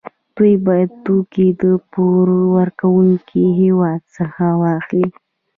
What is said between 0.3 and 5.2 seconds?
دوی باید توکي له پور ورکوونکي هېواد څخه واخلي